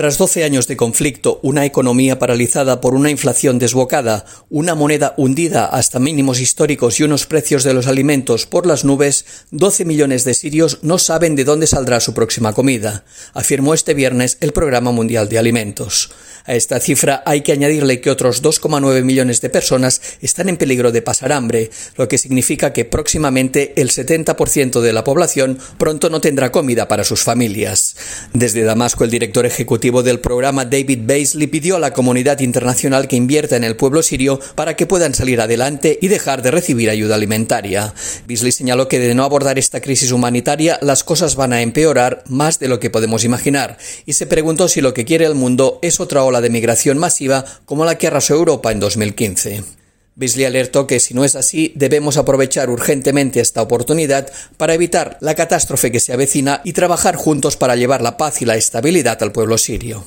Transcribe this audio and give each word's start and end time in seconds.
Tras 0.00 0.16
12 0.16 0.44
años 0.44 0.66
de 0.66 0.78
conflicto, 0.78 1.40
una 1.42 1.66
economía 1.66 2.18
paralizada 2.18 2.80
por 2.80 2.94
una 2.94 3.10
inflación 3.10 3.58
desbocada, 3.58 4.24
una 4.48 4.74
moneda 4.74 5.12
hundida 5.18 5.66
hasta 5.66 5.98
mínimos 5.98 6.40
históricos 6.40 6.98
y 6.98 7.02
unos 7.02 7.26
precios 7.26 7.64
de 7.64 7.74
los 7.74 7.86
alimentos 7.86 8.46
por 8.46 8.64
las 8.64 8.82
nubes, 8.82 9.26
12 9.50 9.84
millones 9.84 10.24
de 10.24 10.32
sirios 10.32 10.78
no 10.80 10.96
saben 10.96 11.36
de 11.36 11.44
dónde 11.44 11.66
saldrá 11.66 12.00
su 12.00 12.14
próxima 12.14 12.54
comida, 12.54 13.04
afirmó 13.34 13.74
este 13.74 13.92
viernes 13.92 14.38
el 14.40 14.54
Programa 14.54 14.90
Mundial 14.90 15.28
de 15.28 15.36
Alimentos. 15.36 16.08
A 16.46 16.54
esta 16.54 16.80
cifra 16.80 17.22
hay 17.26 17.42
que 17.42 17.52
añadirle 17.52 18.00
que 18.00 18.08
otros 18.08 18.42
2,9 18.42 19.04
millones 19.04 19.42
de 19.42 19.50
personas 19.50 20.00
están 20.22 20.48
en 20.48 20.56
peligro 20.56 20.92
de 20.92 21.02
pasar 21.02 21.30
hambre, 21.30 21.70
lo 21.98 22.08
que 22.08 22.16
significa 22.16 22.72
que 22.72 22.86
próximamente 22.86 23.74
el 23.76 23.90
70% 23.90 24.80
de 24.80 24.94
la 24.94 25.04
población 25.04 25.58
pronto 25.76 26.08
no 26.08 26.22
tendrá 26.22 26.50
comida 26.50 26.88
para 26.88 27.04
sus 27.04 27.22
familias. 27.22 27.96
Desde 28.32 28.62
Damasco, 28.62 29.04
el 29.04 29.10
director 29.10 29.44
ejecutivo 29.44 29.89
del 29.90 30.20
programa 30.20 30.64
David 30.64 31.00
Baisley 31.02 31.48
pidió 31.48 31.74
a 31.74 31.80
la 31.80 31.92
comunidad 31.92 32.38
internacional 32.38 33.08
que 33.08 33.16
invierta 33.16 33.56
en 33.56 33.64
el 33.64 33.74
pueblo 33.74 34.02
sirio 34.02 34.38
para 34.54 34.76
que 34.76 34.86
puedan 34.86 35.14
salir 35.14 35.40
adelante 35.40 35.98
y 36.00 36.06
dejar 36.06 36.42
de 36.42 36.52
recibir 36.52 36.88
ayuda 36.88 37.16
alimentaria. 37.16 37.92
Beasley 38.28 38.52
señaló 38.52 38.86
que 38.86 39.00
de 39.00 39.14
no 39.14 39.24
abordar 39.24 39.58
esta 39.58 39.80
crisis 39.80 40.12
humanitaria 40.12 40.78
las 40.80 41.02
cosas 41.02 41.34
van 41.34 41.52
a 41.52 41.62
empeorar 41.62 42.22
más 42.28 42.60
de 42.60 42.68
lo 42.68 42.78
que 42.78 42.90
podemos 42.90 43.24
imaginar 43.24 43.76
y 44.06 44.12
se 44.12 44.26
preguntó 44.26 44.68
si 44.68 44.80
lo 44.80 44.94
que 44.94 45.04
quiere 45.04 45.26
el 45.26 45.34
mundo 45.34 45.80
es 45.82 45.98
otra 45.98 46.22
ola 46.22 46.40
de 46.40 46.50
migración 46.50 46.96
masiva 46.96 47.44
como 47.64 47.84
la 47.84 47.98
que 47.98 48.06
arrasó 48.06 48.34
Europa 48.34 48.70
en 48.70 48.78
2015. 48.78 49.79
Beasley 50.20 50.44
alertó 50.44 50.86
que 50.86 51.00
si 51.00 51.14
no 51.14 51.24
es 51.24 51.34
así, 51.34 51.72
debemos 51.76 52.18
aprovechar 52.18 52.68
urgentemente 52.68 53.40
esta 53.40 53.62
oportunidad 53.62 54.30
para 54.58 54.74
evitar 54.74 55.16
la 55.20 55.34
catástrofe 55.34 55.90
que 55.90 55.98
se 55.98 56.12
avecina 56.12 56.60
y 56.62 56.74
trabajar 56.74 57.16
juntos 57.16 57.56
para 57.56 57.74
llevar 57.74 58.02
la 58.02 58.18
paz 58.18 58.42
y 58.42 58.44
la 58.44 58.56
estabilidad 58.56 59.22
al 59.22 59.32
pueblo 59.32 59.56
sirio. 59.56 60.04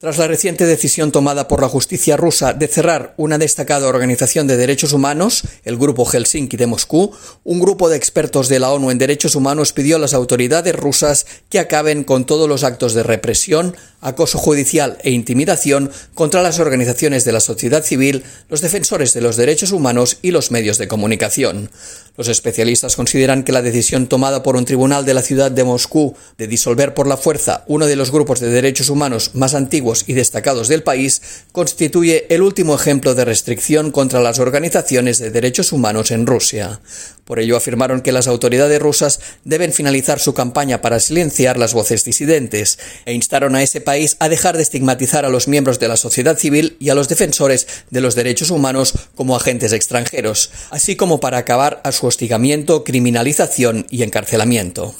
Tras 0.00 0.16
la 0.16 0.26
reciente 0.26 0.64
decisión 0.64 1.12
tomada 1.12 1.46
por 1.46 1.60
la 1.60 1.68
justicia 1.68 2.16
rusa 2.16 2.54
de 2.54 2.68
cerrar 2.68 3.12
una 3.18 3.36
destacada 3.36 3.86
organización 3.86 4.46
de 4.46 4.56
derechos 4.56 4.94
humanos, 4.94 5.42
el 5.62 5.76
Grupo 5.76 6.06
Helsinki 6.06 6.56
de 6.56 6.66
Moscú, 6.66 7.12
un 7.44 7.60
grupo 7.60 7.90
de 7.90 7.98
expertos 7.98 8.48
de 8.48 8.60
la 8.60 8.72
ONU 8.72 8.90
en 8.90 8.96
derechos 8.96 9.34
humanos 9.34 9.74
pidió 9.74 9.96
a 9.96 9.98
las 9.98 10.14
autoridades 10.14 10.74
rusas 10.74 11.26
que 11.50 11.58
acaben 11.58 12.04
con 12.04 12.24
todos 12.24 12.48
los 12.48 12.64
actos 12.64 12.94
de 12.94 13.02
represión, 13.02 13.76
acoso 14.00 14.38
judicial 14.38 14.96
e 15.02 15.10
intimidación 15.10 15.90
contra 16.14 16.42
las 16.42 16.60
organizaciones 16.60 17.26
de 17.26 17.32
la 17.32 17.40
sociedad 17.40 17.84
civil, 17.84 18.24
los 18.48 18.62
defensores 18.62 19.12
de 19.12 19.20
los 19.20 19.36
derechos 19.36 19.70
humanos 19.70 20.16
y 20.22 20.30
los 20.30 20.50
medios 20.50 20.78
de 20.78 20.88
comunicación. 20.88 21.70
Los 22.16 22.28
especialistas 22.28 22.96
consideran 22.96 23.44
que 23.44 23.52
la 23.52 23.60
decisión 23.60 24.06
tomada 24.06 24.42
por 24.42 24.56
un 24.56 24.64
tribunal 24.64 25.04
de 25.04 25.12
la 25.12 25.22
ciudad 25.22 25.50
de 25.50 25.64
Moscú 25.64 26.16
de 26.38 26.46
disolver 26.46 26.94
por 26.94 27.06
la 27.06 27.18
fuerza 27.18 27.64
uno 27.66 27.86
de 27.86 27.96
los 27.96 28.10
grupos 28.10 28.40
de 28.40 28.48
derechos 28.48 28.88
humanos 28.88 29.32
más 29.34 29.54
antiguos 29.54 29.89
y 30.06 30.12
destacados 30.14 30.68
del 30.68 30.82
país 30.82 31.22
constituye 31.52 32.26
el 32.32 32.42
último 32.42 32.74
ejemplo 32.74 33.14
de 33.14 33.24
restricción 33.24 33.90
contra 33.90 34.20
las 34.20 34.38
organizaciones 34.38 35.18
de 35.18 35.30
derechos 35.30 35.72
humanos 35.72 36.10
en 36.10 36.26
Rusia. 36.26 36.80
Por 37.24 37.38
ello 37.38 37.56
afirmaron 37.56 38.00
que 38.00 38.12
las 38.12 38.26
autoridades 38.26 38.80
rusas 38.80 39.20
deben 39.44 39.72
finalizar 39.72 40.18
su 40.18 40.34
campaña 40.34 40.82
para 40.82 40.98
silenciar 40.98 41.58
las 41.58 41.74
voces 41.74 42.04
disidentes 42.04 42.78
e 43.04 43.12
instaron 43.12 43.54
a 43.54 43.62
ese 43.62 43.80
país 43.80 44.16
a 44.18 44.28
dejar 44.28 44.56
de 44.56 44.62
estigmatizar 44.62 45.24
a 45.24 45.28
los 45.28 45.46
miembros 45.46 45.78
de 45.78 45.88
la 45.88 45.96
sociedad 45.96 46.38
civil 46.38 46.76
y 46.80 46.90
a 46.90 46.94
los 46.94 47.08
defensores 47.08 47.66
de 47.90 48.00
los 48.00 48.14
derechos 48.14 48.50
humanos 48.50 48.94
como 49.14 49.36
agentes 49.36 49.72
extranjeros, 49.72 50.50
así 50.70 50.96
como 50.96 51.20
para 51.20 51.38
acabar 51.38 51.80
a 51.84 51.92
su 51.92 52.06
hostigamiento, 52.06 52.84
criminalización 52.84 53.86
y 53.90 54.02
encarcelamiento. 54.02 54.94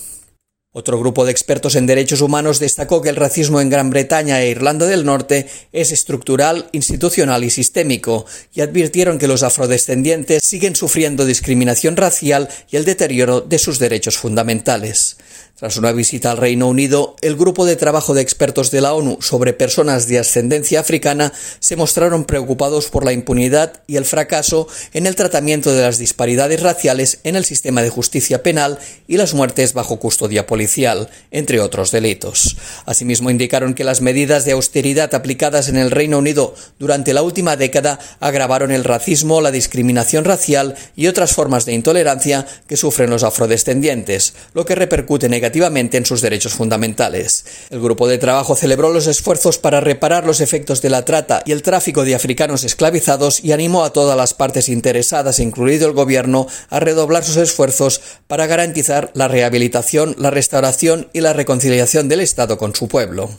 Otro 0.72 1.00
grupo 1.00 1.24
de 1.24 1.32
expertos 1.32 1.74
en 1.74 1.86
derechos 1.86 2.20
humanos 2.20 2.60
destacó 2.60 3.02
que 3.02 3.08
el 3.08 3.16
racismo 3.16 3.60
en 3.60 3.70
Gran 3.70 3.90
Bretaña 3.90 4.40
e 4.40 4.50
Irlanda 4.50 4.86
del 4.86 5.04
Norte 5.04 5.48
es 5.72 5.90
estructural, 5.90 6.68
institucional 6.70 7.42
y 7.42 7.50
sistémico, 7.50 8.24
y 8.54 8.60
advirtieron 8.60 9.18
que 9.18 9.26
los 9.26 9.42
afrodescendientes 9.42 10.44
siguen 10.44 10.76
sufriendo 10.76 11.24
discriminación 11.24 11.96
racial 11.96 12.48
y 12.70 12.76
el 12.76 12.84
deterioro 12.84 13.40
de 13.40 13.58
sus 13.58 13.80
derechos 13.80 14.16
fundamentales. 14.16 15.16
Tras 15.60 15.76
una 15.76 15.92
visita 15.92 16.30
al 16.30 16.38
Reino 16.38 16.68
Unido, 16.68 17.16
el 17.20 17.36
grupo 17.36 17.66
de 17.66 17.76
trabajo 17.76 18.14
de 18.14 18.22
expertos 18.22 18.70
de 18.70 18.80
la 18.80 18.94
ONU 18.94 19.18
sobre 19.20 19.52
personas 19.52 20.08
de 20.08 20.18
ascendencia 20.18 20.80
africana 20.80 21.34
se 21.58 21.76
mostraron 21.76 22.24
preocupados 22.24 22.88
por 22.88 23.04
la 23.04 23.12
impunidad 23.12 23.82
y 23.86 23.96
el 23.96 24.06
fracaso 24.06 24.68
en 24.94 25.06
el 25.06 25.16
tratamiento 25.16 25.74
de 25.74 25.82
las 25.82 25.98
disparidades 25.98 26.62
raciales 26.62 27.18
en 27.24 27.36
el 27.36 27.44
sistema 27.44 27.82
de 27.82 27.90
justicia 27.90 28.42
penal 28.42 28.78
y 29.06 29.18
las 29.18 29.34
muertes 29.34 29.74
bajo 29.74 29.98
custodia 29.98 30.46
policial, 30.46 31.10
entre 31.30 31.60
otros 31.60 31.90
delitos. 31.90 32.56
Asimismo, 32.86 33.28
indicaron 33.28 33.74
que 33.74 33.84
las 33.84 34.00
medidas 34.00 34.46
de 34.46 34.52
austeridad 34.52 35.14
aplicadas 35.14 35.68
en 35.68 35.76
el 35.76 35.90
Reino 35.90 36.16
Unido 36.16 36.54
durante 36.78 37.12
la 37.12 37.20
última 37.20 37.56
década 37.56 37.98
agravaron 38.20 38.70
el 38.70 38.84
racismo, 38.84 39.42
la 39.42 39.50
discriminación 39.50 40.24
racial 40.24 40.74
y 40.96 41.08
otras 41.08 41.34
formas 41.34 41.66
de 41.66 41.74
intolerancia 41.74 42.46
que 42.66 42.78
sufren 42.78 43.10
los 43.10 43.24
afrodescendientes, 43.24 44.32
lo 44.54 44.64
que 44.64 44.74
repercute 44.74 45.28
negativamente 45.28 45.49
en 45.52 46.06
sus 46.06 46.20
derechos 46.20 46.54
fundamentales. 46.54 47.44
El 47.70 47.80
grupo 47.80 48.08
de 48.08 48.18
trabajo 48.18 48.56
celebró 48.56 48.92
los 48.92 49.06
esfuerzos 49.06 49.58
para 49.58 49.80
reparar 49.80 50.24
los 50.24 50.40
efectos 50.40 50.80
de 50.80 50.90
la 50.90 51.04
trata 51.04 51.42
y 51.44 51.52
el 51.52 51.62
tráfico 51.62 52.04
de 52.04 52.14
africanos 52.14 52.64
esclavizados 52.64 53.42
y 53.42 53.52
animó 53.52 53.84
a 53.84 53.92
todas 53.92 54.16
las 54.16 54.34
partes 54.34 54.68
interesadas, 54.68 55.40
incluido 55.40 55.86
el 55.86 55.94
gobierno, 55.94 56.46
a 56.68 56.80
redoblar 56.80 57.24
sus 57.24 57.36
esfuerzos 57.36 58.00
para 58.26 58.46
garantizar 58.46 59.10
la 59.14 59.28
rehabilitación, 59.28 60.14
la 60.18 60.30
restauración 60.30 61.08
y 61.12 61.20
la 61.20 61.32
reconciliación 61.32 62.08
del 62.08 62.20
Estado 62.20 62.56
con 62.56 62.74
su 62.74 62.88
pueblo. 62.88 63.30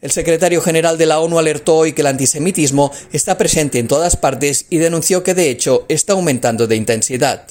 El 0.00 0.10
secretario 0.10 0.62
general 0.62 0.96
de 0.96 1.04
la 1.04 1.20
ONU 1.20 1.38
alertó 1.38 1.76
hoy 1.76 1.92
que 1.92 2.00
el 2.00 2.06
antisemitismo 2.06 2.90
está 3.12 3.36
presente 3.36 3.78
en 3.78 3.88
todas 3.88 4.16
partes 4.16 4.64
y 4.70 4.78
denunció 4.78 5.22
que 5.22 5.34
de 5.34 5.50
hecho 5.50 5.84
está 5.88 6.14
aumentando 6.14 6.66
de 6.66 6.76
intensidad. 6.76 7.46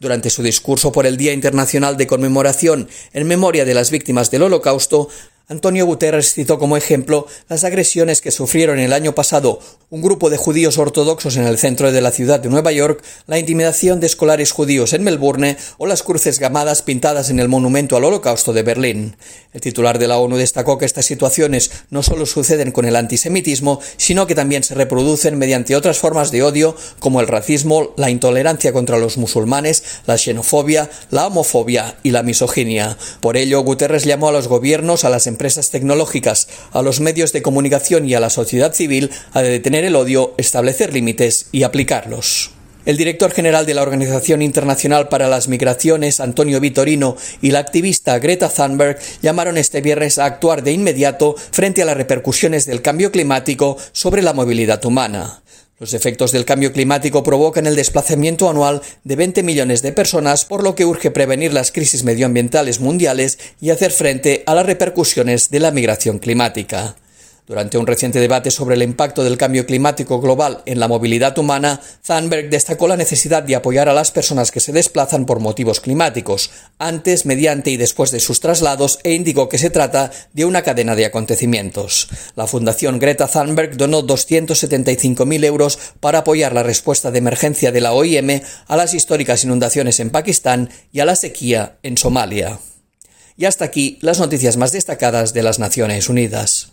Durante 0.00 0.30
su 0.30 0.42
discurso 0.42 0.92
por 0.92 1.06
el 1.06 1.16
Día 1.16 1.32
Internacional 1.32 1.96
de 1.96 2.06
Conmemoración 2.06 2.88
en 3.12 3.26
memoria 3.26 3.64
de 3.64 3.74
las 3.74 3.90
víctimas 3.90 4.30
del 4.30 4.44
Holocausto, 4.44 5.08
Antonio 5.50 5.86
Guterres 5.86 6.34
citó 6.34 6.58
como 6.58 6.76
ejemplo 6.76 7.26
las 7.48 7.64
agresiones 7.64 8.20
que 8.20 8.30
sufrieron 8.30 8.78
el 8.78 8.92
año 8.92 9.14
pasado 9.14 9.60
un 9.90 10.02
grupo 10.02 10.28
de 10.28 10.36
judíos 10.36 10.76
ortodoxos 10.76 11.36
en 11.36 11.44
el 11.44 11.56
centro 11.56 11.90
de 11.90 12.02
la 12.02 12.10
ciudad 12.10 12.40
de 12.40 12.50
Nueva 12.50 12.72
York, 12.72 13.02
la 13.26 13.38
intimidación 13.38 14.00
de 14.00 14.06
escolares 14.06 14.52
judíos 14.52 14.92
en 14.92 15.02
Melbourne 15.02 15.56
o 15.78 15.86
las 15.86 16.02
cruces 16.02 16.38
gamadas 16.38 16.82
pintadas 16.82 17.30
en 17.30 17.40
el 17.40 17.48
monumento 17.48 17.96
al 17.96 18.04
Holocausto 18.04 18.52
de 18.52 18.62
Berlín. 18.62 19.16
El 19.54 19.62
titular 19.62 19.98
de 19.98 20.06
la 20.06 20.18
ONU 20.18 20.36
destacó 20.36 20.76
que 20.76 20.84
estas 20.84 21.06
situaciones 21.06 21.70
no 21.88 22.02
solo 22.02 22.26
suceden 22.26 22.70
con 22.70 22.84
el 22.84 22.96
antisemitismo, 22.96 23.80
sino 23.96 24.26
que 24.26 24.34
también 24.34 24.62
se 24.62 24.74
reproducen 24.74 25.38
mediante 25.38 25.74
otras 25.74 25.98
formas 25.98 26.30
de 26.30 26.42
odio 26.42 26.76
como 26.98 27.22
el 27.22 27.28
racismo, 27.28 27.94
la 27.96 28.10
intolerancia 28.10 28.74
contra 28.74 28.98
los 28.98 29.16
musulmanes, 29.16 29.82
la 30.04 30.18
xenofobia, 30.18 30.90
la 31.10 31.28
homofobia 31.28 31.96
y 32.02 32.10
la 32.10 32.22
misoginia. 32.22 32.98
Por 33.20 33.38
ello, 33.38 33.62
Guterres 33.62 34.04
llamó 34.04 34.28
a 34.28 34.32
los 34.32 34.48
gobiernos, 34.48 35.04
a 35.04 35.08
las 35.08 35.26
tecnológicas, 35.70 36.48
a 36.72 36.82
los 36.82 37.00
medios 37.00 37.32
de 37.32 37.42
comunicación 37.42 38.08
y 38.08 38.14
a 38.14 38.20
la 38.20 38.28
sociedad 38.28 38.74
civil 38.74 39.10
a 39.32 39.40
detener 39.40 39.84
el 39.84 39.96
odio, 39.96 40.34
establecer 40.36 40.92
límites 40.92 41.46
y 41.52 41.62
aplicarlos. 41.62 42.50
El 42.84 42.96
director 42.96 43.30
general 43.32 43.66
de 43.66 43.74
la 43.74 43.82
Organización 43.82 44.40
Internacional 44.40 45.08
para 45.08 45.28
las 45.28 45.48
Migraciones, 45.48 46.20
Antonio 46.20 46.58
Vitorino, 46.58 47.16
y 47.42 47.50
la 47.50 47.58
activista 47.58 48.18
Greta 48.18 48.48
Thunberg 48.48 48.98
llamaron 49.20 49.58
este 49.58 49.82
viernes 49.82 50.18
a 50.18 50.24
actuar 50.24 50.62
de 50.62 50.72
inmediato 50.72 51.34
frente 51.50 51.82
a 51.82 51.84
las 51.84 51.98
repercusiones 51.98 52.64
del 52.64 52.80
cambio 52.80 53.12
climático 53.12 53.76
sobre 53.92 54.22
la 54.22 54.32
movilidad 54.32 54.82
humana. 54.86 55.42
Los 55.80 55.94
efectos 55.94 56.32
del 56.32 56.44
cambio 56.44 56.72
climático 56.72 57.22
provocan 57.22 57.66
el 57.66 57.76
desplazamiento 57.76 58.50
anual 58.50 58.82
de 59.04 59.14
20 59.14 59.44
millones 59.44 59.80
de 59.80 59.92
personas, 59.92 60.44
por 60.44 60.64
lo 60.64 60.74
que 60.74 60.84
urge 60.84 61.12
prevenir 61.12 61.52
las 61.52 61.70
crisis 61.70 62.02
medioambientales 62.02 62.80
mundiales 62.80 63.38
y 63.60 63.70
hacer 63.70 63.92
frente 63.92 64.42
a 64.46 64.56
las 64.56 64.66
repercusiones 64.66 65.50
de 65.50 65.60
la 65.60 65.70
migración 65.70 66.18
climática. 66.18 66.96
Durante 67.48 67.78
un 67.78 67.86
reciente 67.86 68.20
debate 68.20 68.50
sobre 68.50 68.74
el 68.74 68.82
impacto 68.82 69.24
del 69.24 69.38
cambio 69.38 69.64
climático 69.64 70.20
global 70.20 70.60
en 70.66 70.78
la 70.78 70.86
movilidad 70.86 71.38
humana, 71.38 71.80
Thunberg 72.06 72.50
destacó 72.50 72.86
la 72.88 72.98
necesidad 72.98 73.42
de 73.42 73.56
apoyar 73.56 73.88
a 73.88 73.94
las 73.94 74.10
personas 74.10 74.50
que 74.50 74.60
se 74.60 74.70
desplazan 74.70 75.24
por 75.24 75.40
motivos 75.40 75.80
climáticos, 75.80 76.50
antes, 76.78 77.24
mediante 77.24 77.70
y 77.70 77.78
después 77.78 78.10
de 78.10 78.20
sus 78.20 78.40
traslados, 78.40 78.98
e 79.02 79.14
indicó 79.14 79.48
que 79.48 79.56
se 79.56 79.70
trata 79.70 80.10
de 80.34 80.44
una 80.44 80.60
cadena 80.60 80.94
de 80.94 81.06
acontecimientos. 81.06 82.10
La 82.36 82.46
Fundación 82.46 82.98
Greta 82.98 83.26
Thunberg 83.28 83.78
donó 83.78 84.02
275.000 84.02 85.44
euros 85.46 85.78
para 86.00 86.18
apoyar 86.18 86.52
la 86.52 86.62
respuesta 86.62 87.10
de 87.10 87.18
emergencia 87.18 87.72
de 87.72 87.80
la 87.80 87.94
OIM 87.94 88.42
a 88.66 88.76
las 88.76 88.92
históricas 88.92 89.44
inundaciones 89.44 90.00
en 90.00 90.10
Pakistán 90.10 90.68
y 90.92 91.00
a 91.00 91.06
la 91.06 91.16
sequía 91.16 91.78
en 91.82 91.96
Somalia. 91.96 92.58
Y 93.38 93.46
hasta 93.46 93.64
aquí 93.64 93.96
las 94.02 94.18
noticias 94.18 94.58
más 94.58 94.72
destacadas 94.72 95.32
de 95.32 95.42
las 95.42 95.58
Naciones 95.58 96.10
Unidas. 96.10 96.72